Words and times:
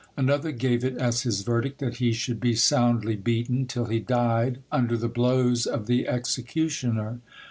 Another 0.17 0.51
gave 0.51 0.83
it 0.83 0.97
as 0.97 1.21
his 1.21 1.41
verdict, 1.41 1.77
that 1.77 1.97
he 1.97 2.11
should 2.11 2.39
be 2.39 2.55
soundly 2.55 3.15
beaten, 3.15 3.67
till 3.67 3.85
he 3.85 3.99
died 3.99 4.57
under 4.71 4.97
the 4.97 5.07
blows 5.07 5.67
of 5.67 5.85
the 5.85 6.07
executioner. 6.07 7.19